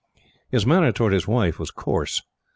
[0.49, 2.23] His manner towards his wife was coarse.